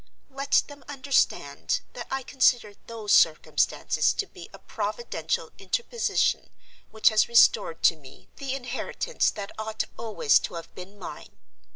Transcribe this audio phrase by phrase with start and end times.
[0.31, 6.49] Let them understand that I consider those circumstances to be a Providential interposition
[6.89, 11.37] which has restored to me the inheritance that ought always to have been mine.